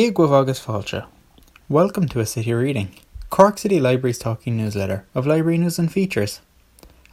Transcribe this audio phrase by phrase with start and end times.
[0.00, 1.04] Dia August Falcha.
[1.68, 2.94] Welcome to a City Reading,
[3.28, 6.40] Cork City Library's talking newsletter of library news and features.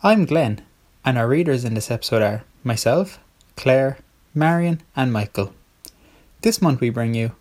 [0.01, 0.61] I'm Glenn,
[1.03, 3.19] and our readers in this episode are myself,
[3.57, 3.97] Claire,
[4.33, 5.53] Marion, and Michael.
[6.43, 7.33] This month we bring you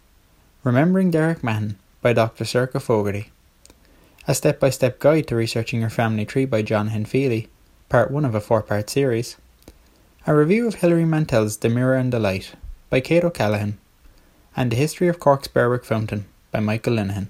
[0.64, 2.42] Remembering Derek Mahon by Dr.
[2.42, 3.30] Sorcha Fogarty,
[4.26, 7.46] a step by step guide to researching your family tree by Johnathon Fehily,
[7.88, 9.36] part one of a four part series,
[10.26, 12.56] a review of Hilary Mantel's The Mirror and the Light
[12.90, 13.78] by Kate O'Callaghan,
[14.56, 17.28] and The History of Cork's Berwick Fountain by Michael Lenihan.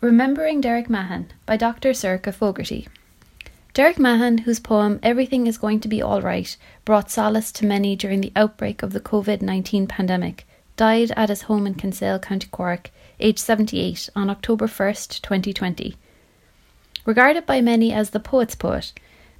[0.00, 1.90] Remembering Derek Mahon by Dr.
[1.90, 2.88] Sorcha Fogarty.
[3.74, 8.22] Derek Mahon, whose poem Everything is Going to Be Alright brought solace to many during
[8.22, 12.90] the outbreak of the COVID 19 pandemic, died at his home in Kinsale, County Cork,
[13.20, 15.96] aged 78, on October 1st, 2020.
[17.04, 18.92] Regarded by many as the poet's poet,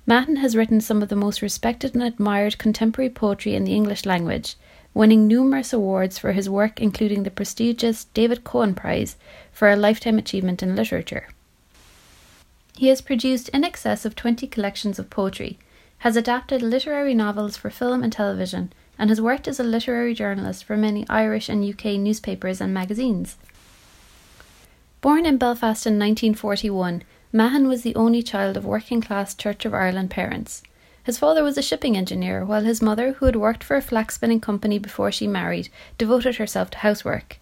[0.06, 4.06] Mahon has written some of the most respected and admired contemporary poetry in the English
[4.06, 4.56] language,
[4.94, 9.16] winning numerous awards for his work, including the prestigious David Cohen Prize
[9.52, 11.28] for a Lifetime Achievement in Literature.
[12.76, 15.58] He has produced in excess of 20 collections of poetry,
[15.98, 20.64] has adapted literary novels for film and television, and has worked as a literary journalist
[20.64, 23.36] for many Irish and UK newspapers and magazines.
[25.00, 29.72] Born in Belfast in 1941, Mahon was the only child of working class Church of
[29.72, 30.62] Ireland parents.
[31.02, 34.16] His father was a shipping engineer, while his mother, who had worked for a flax
[34.16, 37.38] spinning company before she married, devoted herself to housework.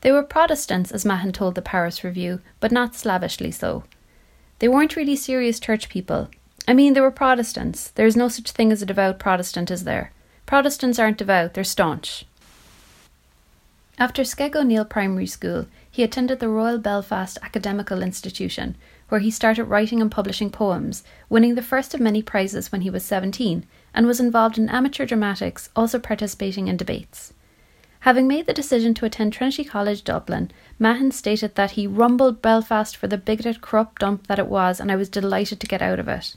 [0.00, 3.84] They were Protestants, as Mahon told the Paris Review, but not slavishly so.
[4.60, 6.30] They weren't really serious church people.
[6.66, 7.90] I mean, they were Protestants.
[7.90, 10.12] There is no such thing as a devout Protestant, is there?
[10.46, 12.24] Protestants aren't devout, they're staunch.
[13.98, 18.74] After Skegoneill Primary School, he attended the Royal Belfast Academical Institution,
[19.10, 22.90] where he started writing and publishing poems, winning the first of many prizes when he
[22.90, 27.34] was 17, and was involved in amateur dramatics, also participating in debates.
[28.00, 32.96] Having made the decision to attend Trinity College Dublin, Mahon stated that he rumbled Belfast
[32.96, 36.00] for the bigoted corrupt dump that it was, and I was delighted to get out
[36.00, 36.34] of it.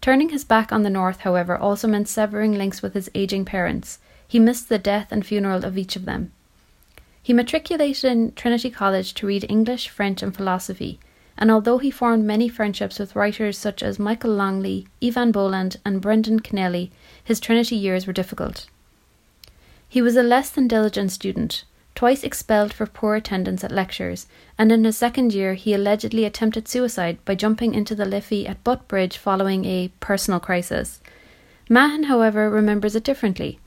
[0.00, 3.98] Turning his back on the North, however, also meant severing links with his aging parents.
[4.26, 6.32] He missed the death and funeral of each of them.
[7.22, 10.98] He matriculated in Trinity College to read English, French, and philosophy,
[11.36, 16.00] and although he formed many friendships with writers such as Michael Longley, Eavan Boland, and
[16.00, 16.90] Brendan Kennelly,
[17.22, 18.66] his Trinity years were difficult.
[19.88, 21.64] He was a less than diligent student,
[21.94, 24.26] twice expelled for poor attendance at lectures,
[24.56, 28.62] and in his second year he allegedly attempted suicide by jumping into the Liffey at
[28.64, 31.00] Butt Bridge following a personal crisis.
[31.68, 33.58] Mahon, however, remembers it differently,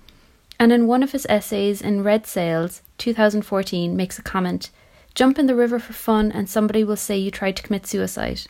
[0.60, 4.70] and in one of his essays in Red Sails, 2014, makes a comment
[5.16, 8.42] Jump in the river for fun, and somebody will say you tried to commit suicide.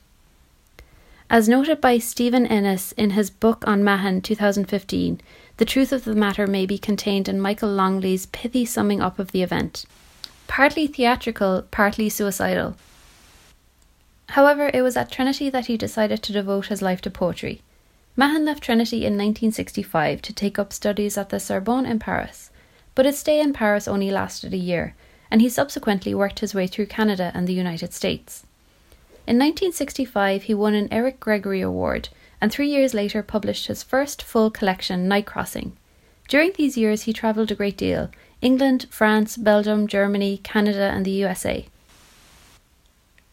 [1.30, 5.20] As noted by Stephen Enniss in his book on Mahon 2015,
[5.58, 9.32] the truth of the matter may be contained in Michael Longley's pithy summing up of
[9.32, 9.86] the event.
[10.48, 12.76] Partly theatrical, partly suicidal.
[14.30, 17.62] However, it was at Trinity that he decided to devote his life to poetry.
[18.16, 22.52] Mahon left Trinity in 1965 to take up studies at the Sorbonne in Paris,
[22.94, 24.96] but his stay in Paris only lasted a year,
[25.32, 28.46] and he subsequently worked his way through Canada and the United States.
[29.26, 32.10] In 1965, he won an Eric Gregory Award,
[32.40, 35.76] and three years later published his first full collection, Night Crossing.
[36.28, 41.12] During these years, he travelled a great deal England, France, Belgium, Germany, Canada, and the
[41.12, 41.66] USA.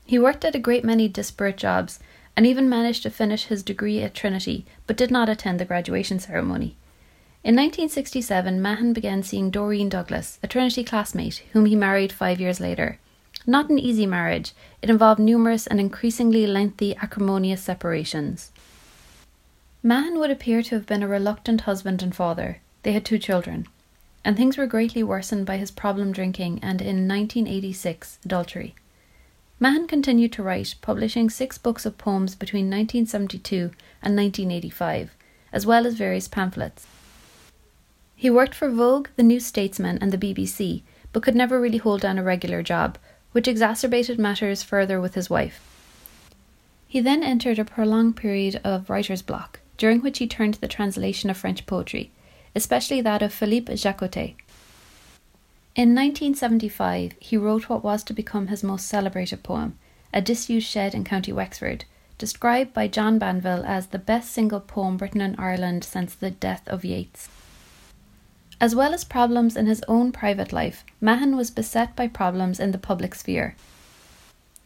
[0.06, 1.98] He worked at a great many disparate jobs
[2.36, 6.18] and even managed to finish his degree at Trinity, but did not attend the graduation
[6.18, 6.76] ceremony.
[7.42, 12.60] In 1967, Mahon began seeing Doreen Douglas, a Trinity classmate, whom he married five years
[12.60, 12.98] later.
[13.46, 18.53] Not an easy marriage, it involved numerous and increasingly lengthy acrimonious separations.
[19.83, 22.60] Mahon would appear to have been a reluctant husband and father.
[22.83, 23.66] They had two children.
[24.22, 28.74] And things were greatly worsened by his problem drinking and, in 1986, adultery.
[29.62, 33.72] Mahon continued to write, publishing six books of poems between 1972
[34.03, 35.15] and 1985,
[35.53, 36.86] as well as various pamphlets.
[38.16, 40.80] He worked for Vogue, The New Statesman, and the BBC,
[41.12, 42.97] but could never really hold down a regular job,
[43.33, 45.60] which exacerbated matters further with his wife.
[46.89, 50.68] He then entered a prolonged period of writer's block, during which he turned to the
[50.68, 52.10] translation of French poetry,
[52.57, 54.36] especially that of Philippe Jaccottet.
[55.77, 59.78] In 1975, he wrote what was to become his most celebrated poem,
[60.13, 61.84] A Disused Shed in County Wexford,
[62.19, 66.67] described by John Banville as the best single poem written in Ireland since the death
[66.67, 67.28] of Yeats.
[68.61, 72.72] As well as problems in his own private life, Mahon was beset by problems in
[72.72, 73.55] the public sphere.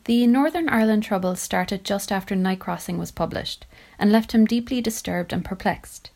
[0.06, 3.66] The Northern Ireland Troubles started just after Night Crossing was published
[3.98, 6.10] and left him deeply disturbed and perplexed.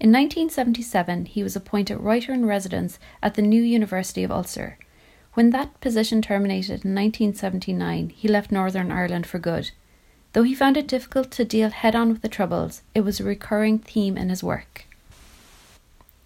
[0.00, 4.78] In 1977, he was appointed writer in residence at the new University of Ulster.
[5.34, 9.72] When that position terminated in 1979, he left Northern Ireland for good.
[10.34, 13.24] Though he found it difficult to deal head on with the Troubles, it was a
[13.24, 14.84] recurring theme in his work.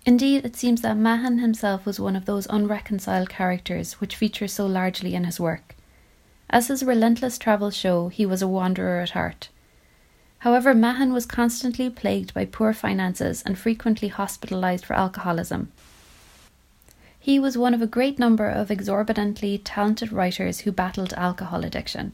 [0.05, 4.67] Indeed, it seems that Mahon himself was one of those unreconciled characters which feature so
[4.67, 5.77] largely in his work.
[6.51, 9.49] As his relentless travels show, he was a wanderer at heart.
[10.43, 15.71] However, Mahon was constantly plagued by poor finances and frequently hospitalized for alcoholism.
[17.17, 22.13] He was one of a great number of exorbitantly talented writers who battled alcohol addiction.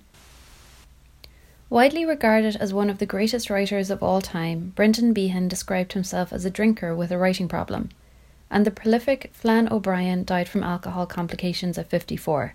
[1.70, 6.30] Widely regarded as one of the greatest writers of all time, Brendan Behan described himself
[6.30, 7.88] as a drinker with a writing problem,
[8.50, 12.52] and the prolific Flann O'Brien died from alcohol complications at 54.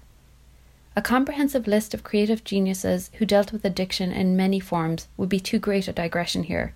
[0.95, 5.40] A comprehensive list of creative geniuses who dealt with addiction in many forms would be
[5.40, 6.75] too great a digression here,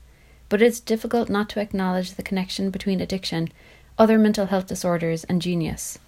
[0.49, 3.49] but it is difficult not to acknowledge the connection between addiction,
[3.95, 5.99] other mental health disorders, and genius.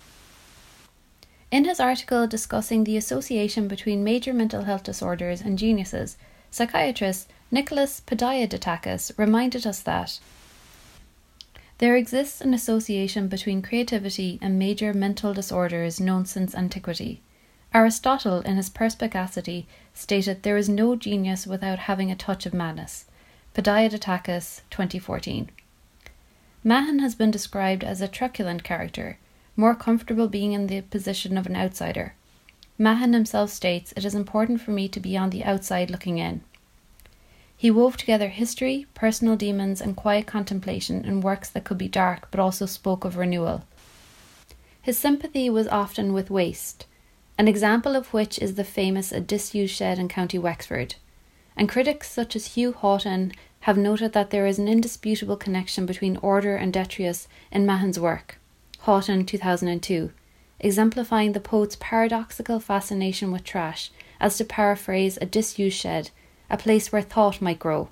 [1.52, 6.18] In his article discussing the association between major mental health disorders and geniuses,
[6.50, 10.20] psychiatrist Nicholas Padiatakis reminded us that
[11.78, 17.22] there exists an association between creativity and major mental disorders known since antiquity.
[17.72, 23.06] Aristotle, in his Perspicacity, stated there is no genius without having a touch of madness.
[23.54, 25.50] Padiatakis, 2014.
[26.64, 29.20] Mahon has been described as a truculent character,
[29.56, 32.16] more comfortable being in the position of an outsider.
[32.80, 36.42] Mahon himself states, It is important for me to be on the outside looking in.
[37.56, 42.32] He wove together history, personal demons, and quiet contemplation in works that could be dark
[42.32, 43.64] but also spoke of renewal.
[44.82, 46.88] His sympathy was often with waste,
[47.40, 50.96] an example of which is the famous A Disused Shed in County Wexford.
[51.56, 53.32] And critics such as Hugh Haughton
[53.62, 58.40] have noted that there is an indisputable connection between order and detritus in Mahon's work.
[58.80, 60.12] Haughton, 2002,
[60.60, 63.90] exemplifying the poet's paradoxical fascination with trash,
[64.20, 66.12] as to paraphrase a disused shed,
[66.50, 67.88] a place where thought might grow.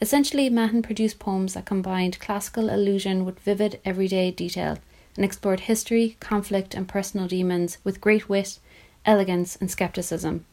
[0.00, 4.78] Essentially, Mahon produced poems that combined classical allusion with vivid everyday detail
[5.16, 8.58] and explored history, conflict, and personal demons with great wit,
[9.04, 10.44] elegance, and skepticism.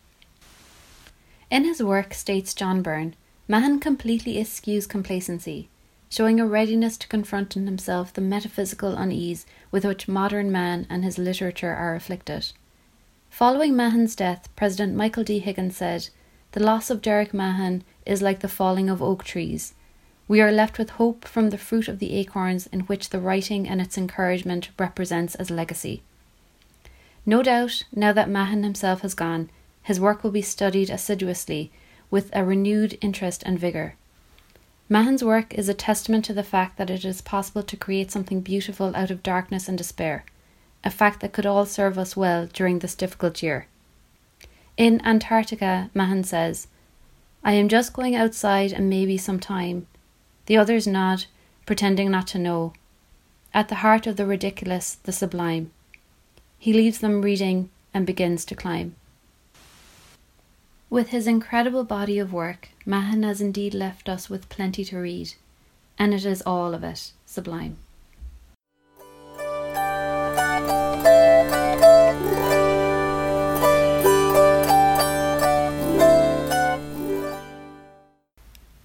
[1.49, 3.15] In his work, states John Byrne,
[3.47, 5.69] Mahon completely eschews complacency,
[6.09, 11.03] showing a readiness to confront in himself the metaphysical unease with which modern man and
[11.03, 12.51] his literature are afflicted.
[13.29, 15.39] Following Mahon's death, President Michael D.
[15.39, 16.09] Higgins said,
[16.51, 19.73] The loss of Derek Mahon is like the falling of oak trees.
[20.29, 23.67] We are left with hope from the fruit of the acorns in which the writing
[23.67, 26.03] and its encouragement represents as legacy.
[27.25, 29.49] No doubt, now that Mahon himself has gone,
[29.81, 31.71] his work will be studied assiduously
[32.11, 33.95] with a renewed interest and vigour.
[34.87, 38.41] Mahon's work is a testament to the fact that it is possible to create something
[38.41, 40.25] beautiful out of darkness and despair,
[40.83, 43.65] a fact that could all serve us well during this difficult year.
[44.77, 46.67] In Antarctica, Mahon says,
[47.43, 49.87] I am just going outside and maybe some time,
[50.49, 51.25] the others nod,
[51.67, 52.73] pretending not to know.
[53.53, 55.69] At the heart of the ridiculous, the sublime.
[56.57, 58.95] He leaves them reading and begins to climb.
[60.89, 65.35] With his incredible body of work, Mahon has indeed left us with plenty to read,
[65.99, 67.77] and it is all of it sublime.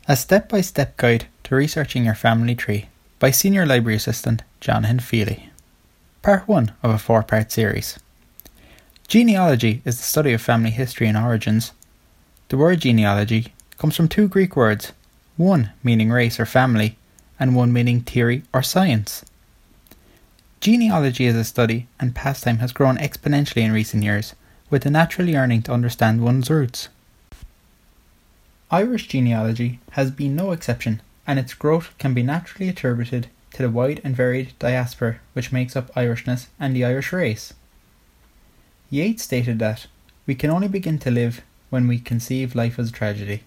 [0.07, 4.99] A step by step guide to researching your family tree by Senior Library Assistant Johnathon
[4.99, 5.51] Fehily.
[6.23, 7.99] Part 1 of a four part series.
[9.09, 11.73] Genealogy is the study of family history and origins.
[12.49, 14.93] The word genealogy comes from two Greek words,
[15.37, 16.97] one meaning race or family,
[17.39, 19.23] and one meaning theory or science.
[20.61, 24.35] Genealogy as a study and pastime has grown exponentially in recent years,
[24.71, 26.89] with the natural yearning to understand one's roots.
[28.71, 33.71] Irish genealogy has been no exception, and its growth can be naturally attributed to the
[33.71, 37.55] wide and varied diaspora which makes up Irishness and the Irish race.
[38.91, 39.87] Yeats stated that
[40.27, 43.43] we can only begin to live when we conceive life as a tragedy.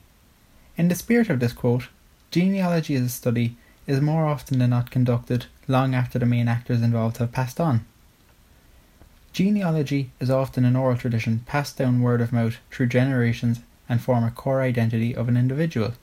[0.78, 1.90] In the spirit of this quote,
[2.32, 3.56] genealogy as a study
[3.86, 7.86] is more often than not conducted long after the main actors involved have passed on.
[9.34, 14.24] Genealogy is often an oral tradition passed down word of mouth through generations and form
[14.24, 15.94] a core identity of an individual.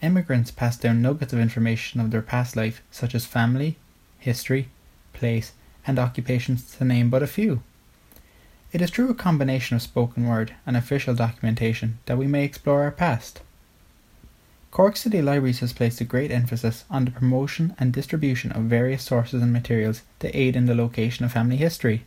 [0.00, 3.76] Immigrants pass down nuggets of information of their past life, such as family,
[4.18, 4.68] history,
[5.12, 5.52] place,
[5.86, 7.62] and occupations, to name but a few.
[8.70, 12.82] It is through a combination of spoken word and official documentation that we may explore
[12.82, 13.40] our past.
[14.70, 19.02] Cork City Libraries has placed a great emphasis on the promotion and distribution of various
[19.02, 22.04] sources and materials to aid in the location of family history.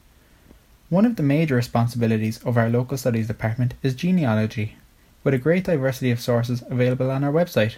[0.90, 4.76] One of the major responsibilities of our local studies department is genealogy,
[5.24, 7.76] with a great diversity of sources available on our website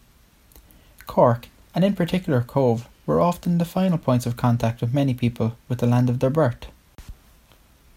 [1.06, 5.56] Cork, and in particular Cobh, were often the final points of contact of many people
[5.68, 6.66] with the land of their birth.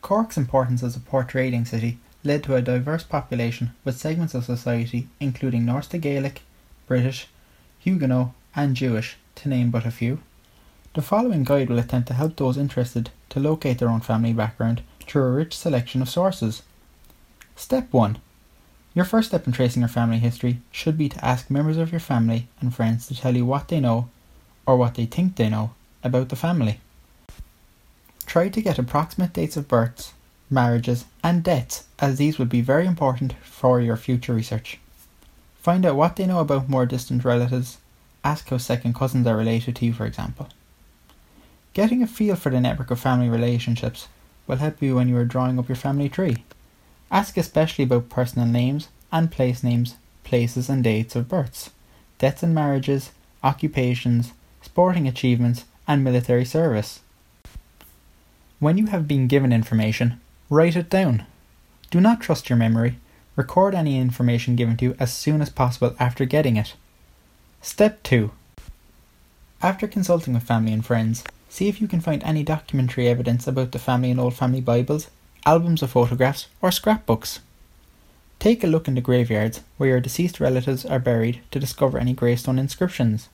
[0.04, 4.44] Cork's importance as a port trading city led to a diverse population with segments of
[4.44, 6.42] society including Norse to Gaelic,
[6.88, 7.28] British,
[7.80, 10.20] Huguenot, and Jewish, to name but a few.
[10.94, 14.82] The following guide will attempt to help those interested to locate their own family background
[15.00, 16.64] through a rich selection of sources.
[17.56, 18.18] Step 1.
[18.94, 22.02] Your first step in tracing your family history should be to ask members of your
[22.02, 24.10] family and friends to tell you what they know,
[24.66, 26.82] or what they think they know, about the family.
[28.26, 30.14] Try to get approximate dates of births,
[30.50, 34.80] marriages, and deaths, as these would be very important for your future research.
[35.60, 37.78] Find out what they know about more distant relatives.
[38.24, 40.50] Ask how second cousins are related to you, for example.
[41.74, 44.08] Getting a feel for the network of family relationships
[44.46, 46.44] will help you when you are drawing up your family tree.
[47.12, 51.70] Ask especially about personal names and place names, places and dates of births,
[52.18, 53.12] deaths and marriages,
[53.44, 57.02] occupations, sporting achievements, and military service.
[58.64, 61.26] When you have been given information, write it down.
[61.92, 62.98] Do not trust your memory.
[63.36, 66.76] Record any information given to you as soon as possible after getting it.
[67.62, 68.32] Step 2.
[69.62, 73.74] After consulting with family and friends, see if you can find any documentary evidence about
[73.74, 75.10] the family and old family Bibles,
[75.46, 77.42] albums of photographs, or scrapbooks.
[78.40, 82.14] Take a look in the graveyards where your deceased relatives are buried to discover any
[82.14, 83.28] gravestone inscriptions.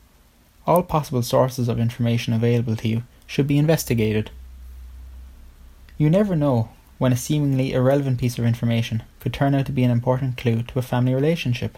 [0.66, 4.32] All possible sources of information available to you should be investigated.
[6.00, 9.84] You never know when a seemingly irrelevant piece of information could turn out to be
[9.84, 11.78] an important clue to a family relationship.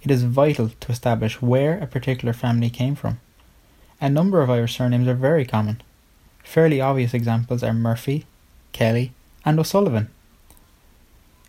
[0.00, 3.20] It is vital to establish where a particular family came from.
[4.00, 5.82] A number of Irish surnames are very common.
[6.42, 8.24] Fairly obvious examples are Murphy,
[8.72, 9.12] Kelly,
[9.44, 10.08] and O'Sullivan.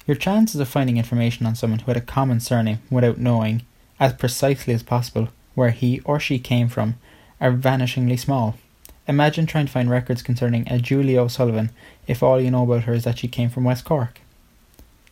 [0.06, 3.62] Your chances of finding information on someone who had a common surname without knowing,
[4.02, 6.96] as precisely as possible, where he or she came from
[7.40, 8.56] are vanishingly small.
[9.08, 11.70] Imagine trying to find records concerning a Julia O'Sullivan
[12.08, 14.20] if all you know about her is that she came from West Cork.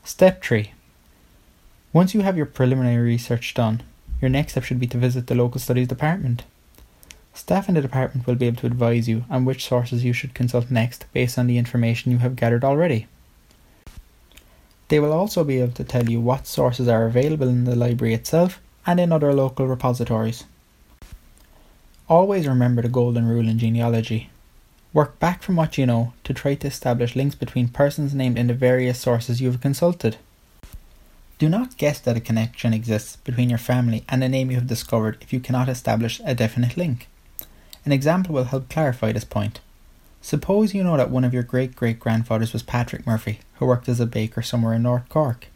[0.04, 0.72] Step 3.
[1.94, 3.84] Once you have your preliminary research done,
[4.20, 6.44] your next step should be to visit the local studies department.
[7.36, 10.34] Staff in the department will be able to advise you on which sources you should
[10.34, 13.08] consult next based on the information you have gathered already.
[14.88, 18.14] They will also be able to tell you what sources are available in the library
[18.14, 20.46] itself and in other local repositories.
[22.10, 24.30] Always remember the golden rule in genealogy.
[24.92, 28.48] Work back from what you know to try to establish links between persons named in
[28.48, 30.18] the various sources you have consulted.
[31.40, 34.68] Do not guess that a connection exists between your family and a name you have
[34.68, 37.08] discovered if you cannot establish a definite link.
[37.86, 39.62] An example will help clarify this point.
[40.22, 43.88] Suppose you know that one of your great great grandfathers was Patrick Murphy, who worked
[43.88, 45.48] as a baker somewhere in North Cork.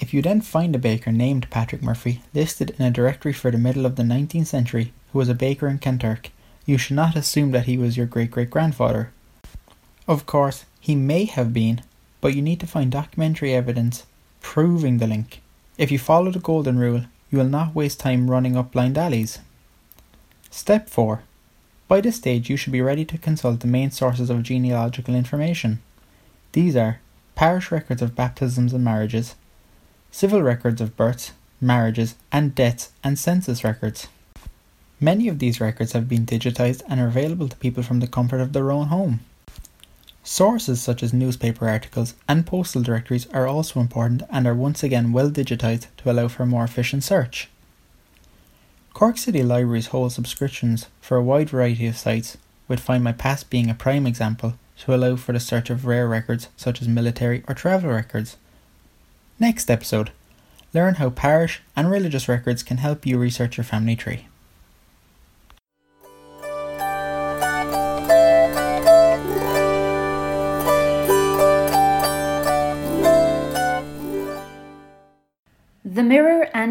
[0.00, 3.58] If you then find a baker named Patrick Murphy listed in a directory for the
[3.58, 6.30] middle of the 19th century who was a baker in Kanturk,
[6.64, 9.12] you should not assume that he was your great great grandfather.
[10.08, 11.82] Of course, he may have been,
[12.20, 14.04] but you need to find documentary evidence
[14.40, 15.42] proving the link.
[15.78, 19.40] If you follow the golden rule, you will not waste time running up blind alleys.
[20.50, 21.22] Step 4.
[21.88, 25.82] By this stage, you should be ready to consult the main sources of genealogical information.
[26.52, 27.00] These are
[27.34, 29.34] parish records of baptisms and marriages,
[30.10, 34.08] civil records of births, marriages, and deaths, and census records.
[34.98, 38.40] Many of these records have been digitized and are available to people from the comfort
[38.40, 39.20] of their own home.
[40.24, 45.12] Sources such as newspaper articles and postal directories are also important and are once again
[45.12, 47.48] well digitized to allow for a more efficient search.
[48.94, 53.50] Cork City Libraries hold subscriptions for a wide variety of sites, with Find My Past
[53.50, 57.44] being a prime example to allow for the search of rare records such as military
[57.46, 58.38] or travel records.
[59.38, 60.10] Next episode,
[60.72, 64.26] learn how parish and religious records can help you research your family tree.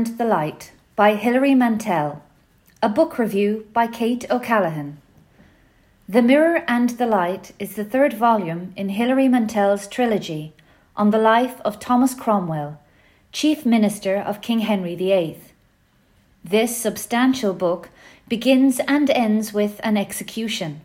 [0.06, 2.22] And the Light by Hilary Mantel.
[2.84, 4.98] A book review by Kate O'Callaghan.
[6.08, 10.54] The Mirror and the Light is the third volume in Hilary Mantel's trilogy
[10.96, 12.80] on the life of Thomas Cromwell,
[13.32, 15.40] Chief Minister of King Henry VIII.
[16.44, 17.90] This substantial book
[18.28, 20.82] begins and ends with an execution.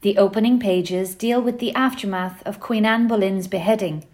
[0.00, 4.06] The opening pages deal with the aftermath of Queen Anne Boleyn's beheading,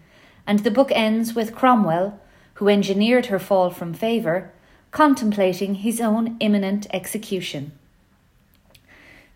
[0.45, 2.19] and the book ends with Cromwell,
[2.55, 4.51] who engineered her fall from favour,
[4.91, 7.71] contemplating his own imminent execution.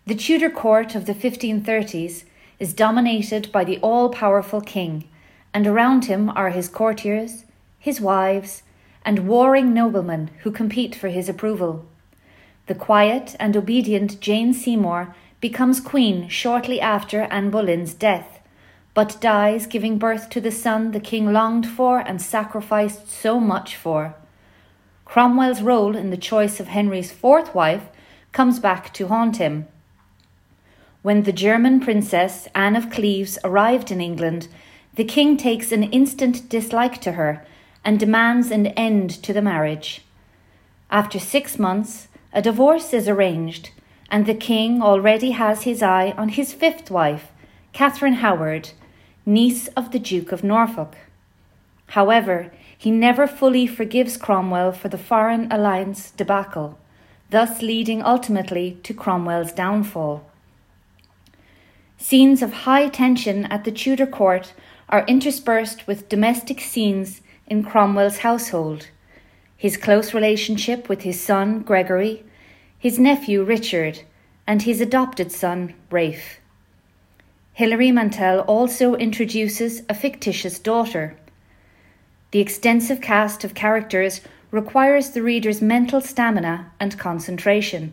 [0.06, 2.24] The Tudor court of the 1530s
[2.58, 5.08] is dominated by the all powerful king,
[5.52, 7.44] and around him are his courtiers,
[7.78, 8.62] his wives,
[9.04, 11.86] and warring noblemen who compete for his approval.
[12.66, 18.39] The quiet and obedient Jane Seymour becomes queen shortly after Anne Boleyn's death,
[18.94, 23.76] but dies giving birth to the son the king longed for and sacrificed so much
[23.76, 24.14] for.
[25.04, 27.88] Cromwell's role in the choice of Henry's fourth wife
[28.32, 29.66] comes back to haunt him.
[31.02, 34.48] When the German princess Anne of Cleves arrived in England,
[34.94, 37.46] the king takes an instant dislike to her
[37.84, 40.02] and demands an end to the marriage.
[40.90, 43.70] After six months, a divorce is arranged,
[44.10, 47.28] and the king already has his eye on his fifth wife,
[47.72, 48.70] Catherine Howard,
[49.24, 50.96] niece of the Duke of Norfolk.
[51.88, 56.78] However, he never fully forgives Cromwell for the Foreign Alliance debacle,
[57.30, 60.28] thus leading ultimately to Cromwell's downfall.
[61.98, 64.54] Scenes of high tension at the Tudor court
[64.88, 68.88] are interspersed with domestic scenes in Cromwell's household
[69.60, 72.24] his close relationship with his son Gregory,
[72.78, 74.00] his nephew Richard,
[74.46, 76.39] and his adopted son Rafe.
[77.60, 81.14] Hilary Mantel also introduces a fictitious daughter.
[82.30, 87.92] The extensive cast of characters requires the reader's mental stamina and concentration.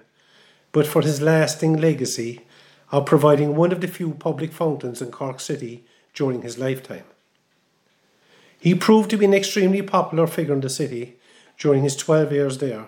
[0.72, 2.42] but for his lasting legacy
[2.92, 7.06] of providing one of the few public fountains in Cork City during his lifetime.
[8.60, 11.18] He proved to be an extremely popular figure in the city
[11.60, 12.88] during his 12 years there,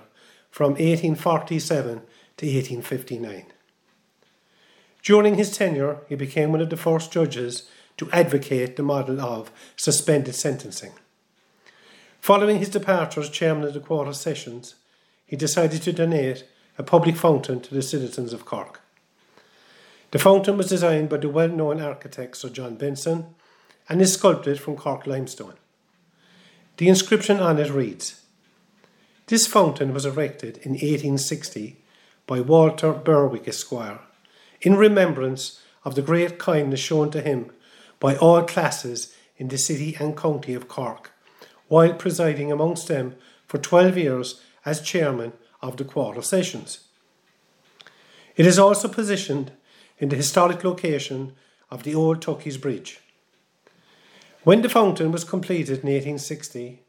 [0.50, 2.02] from 1847
[2.40, 3.48] to 1859.
[5.04, 9.52] During his tenure, he became one of the first judges to advocate the model of
[9.76, 10.94] suspended sentencing.
[12.22, 14.76] Following his departure as chairman of the Quarter Sessions,
[15.26, 16.46] he decided to donate
[16.78, 18.80] a public fountain to the citizens of Cork.
[20.12, 23.36] The fountain was designed by the well known architect Sir John Benson
[23.90, 25.56] and is sculpted from Cork limestone.
[26.78, 28.22] The inscription on it reads
[29.28, 31.76] This fountain was erected in 1860
[32.30, 34.02] by Walter Berwick Esquire,
[34.62, 37.50] in remembrance of the great kindness shown to him
[38.00, 41.12] by all classes in the city and county of Cork,
[41.70, 43.16] while presiding amongst them
[43.48, 46.82] for 12 years as chairman of the Quarter Sessions.
[48.36, 49.52] It is also positioned
[49.98, 51.34] in the historic location
[51.72, 53.00] of the old Tuckey's Bridge.
[54.44, 56.84] When the fountain was completed in 1860,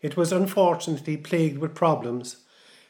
[0.00, 2.36] it was unfortunately plagued with problems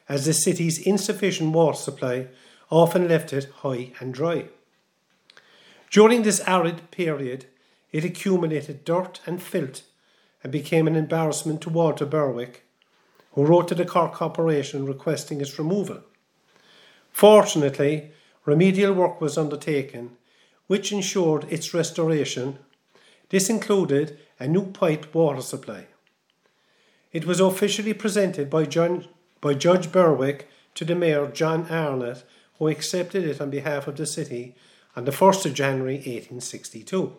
[0.09, 2.27] as the city's insufficient water supply
[2.69, 4.45] often left it high and dry.
[5.89, 7.45] During this arid period,
[7.91, 9.83] it accumulated dirt and filth
[10.43, 12.63] and became an embarrassment to Walter Berwick,
[13.33, 16.01] who wrote to the Cork Corporation requesting its removal.
[17.11, 18.11] Fortunately,
[18.45, 20.17] remedial work was undertaken,
[20.67, 22.59] which ensured its restoration.
[23.29, 25.87] This included a new piped water supply.
[27.11, 29.05] It was officially presented by John
[29.41, 32.23] by Judge Berwick to the Mayor John Arnott,
[32.57, 34.55] who accepted it on behalf of the city
[34.95, 37.15] on the 1st of January 1862.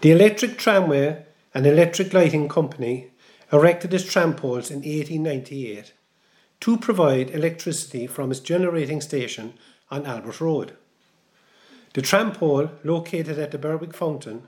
[0.00, 3.10] The Electric Tramway and Electric Lighting Company
[3.52, 5.92] erected its trampoles in 1898
[6.60, 9.54] to provide electricity from its generating station
[9.90, 10.76] on Albert Road.
[11.94, 14.46] The trampole, located at the Berwick Fountain,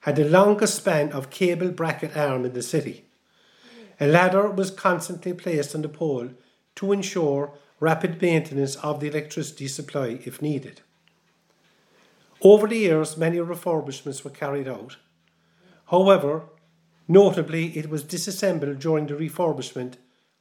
[0.00, 3.03] had the longest span of cable bracket arm in the city.
[4.00, 6.30] A ladder was constantly placed on the pole
[6.76, 10.80] to ensure rapid maintenance of the electricity supply if needed.
[12.42, 14.96] Over the years, many refurbishments were carried out.
[15.90, 16.44] However,
[17.08, 19.94] notably, it was disassembled during the refurbishment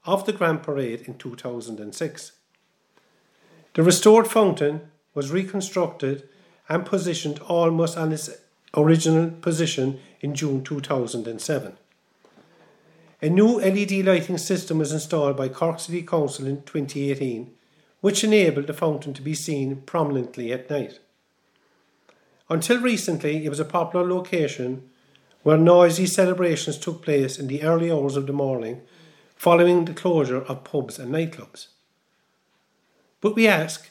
[0.06, 2.32] of the Grand Parade in 2006.
[3.74, 6.28] The restored fountain was reconstructed
[6.70, 8.30] and positioned almost on its
[8.76, 11.78] original position in June 2007.
[13.24, 17.54] A new LED lighting system was installed by Cork City Council in 2018,
[18.02, 21.00] which enabled the fountain to be seen prominently at night.
[22.50, 24.90] Until recently, it was a popular location
[25.42, 28.82] where noisy celebrations took place in the early hours of the morning
[29.38, 31.68] following the closure of pubs and nightclubs.
[33.22, 33.90] But we ask,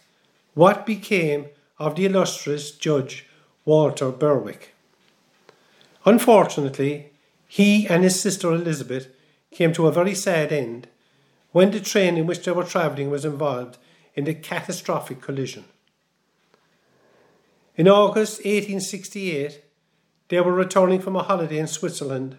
[0.53, 1.47] what became
[1.79, 3.27] of the illustrious Judge
[3.64, 4.75] Walter Berwick?
[6.05, 7.12] Unfortunately,
[7.49, 9.09] he and his sister Elizabeth
[9.53, 10.88] came to a very sad end
[11.53, 13.79] when the train in which they were travelling was involved
[14.15, 15.65] in a catastrophic collision.
[17.77, 19.62] In August 1868,
[20.29, 22.38] they were returning from a holiday in Switzerland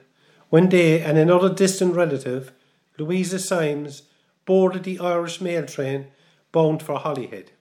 [0.49, 2.51] when they and another distant relative
[2.97, 4.03] Louisa Symes
[4.45, 6.07] boarded the Irish mail train
[6.51, 7.51] bound for Holyhead.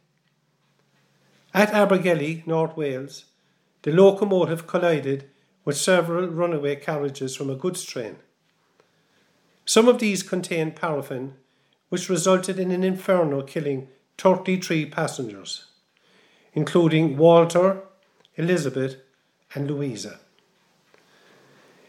[1.55, 3.27] At Abergele, North Wales,
[3.83, 5.29] the locomotive collided
[5.65, 8.17] with several runaway carriages from a goods train.
[9.65, 11.35] Some of these contained paraffin,
[11.89, 15.67] which resulted in an inferno killing 33 passengers,
[16.53, 17.83] including Walter,
[18.37, 18.97] Elizabeth,
[19.55, 20.21] and Louisa.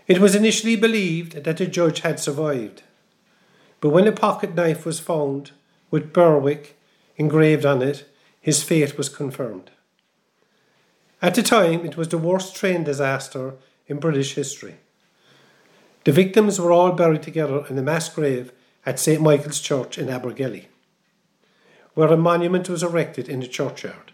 [0.08, 2.84] It was initially believed that the judge had survived.
[3.80, 5.52] But when a pocket knife was found
[5.90, 6.78] with Berwick
[7.18, 8.06] engraved on it,
[8.42, 9.72] his fate was confirmed.
[11.22, 13.56] At the time, it was the worst train disaster
[13.88, 14.76] in British history.
[16.04, 18.52] The victims were all buried together in a mass grave
[18.86, 20.66] at St Michael's Church in Abergele,
[21.94, 24.12] where a monument was erected in the churchyard.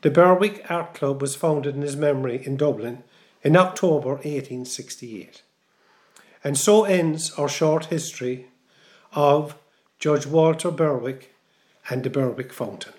[0.00, 3.04] The Berwick Art Club was founded in his memory in Dublin
[3.42, 5.42] in October 1868.
[6.42, 8.46] And so ends our short history
[9.12, 9.56] of
[9.98, 11.34] Judge Walter Berwick
[11.88, 12.94] and the Berwick Fountain.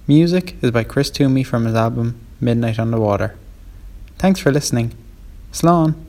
[0.07, 3.35] Music is by Chris Toomey from his album Midnight on the Water.
[4.17, 4.93] Thanks for listening.
[5.51, 6.08] Slán!